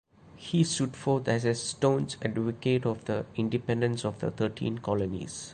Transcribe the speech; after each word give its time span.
He 0.35 0.63
stood 0.63 0.95
forth 0.95 1.27
as 1.27 1.45
a 1.45 1.53
staunch 1.53 2.15
advocate 2.25 2.87
of 2.87 3.05
the 3.05 3.27
independence 3.35 4.03
of 4.03 4.17
the 4.19 4.31
Thirteen 4.31 4.79
Colonies. 4.79 5.49